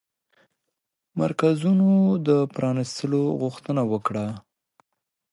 [1.21, 1.89] مرکزونو
[2.27, 4.25] د پرانيستلو غوښتنه وکړه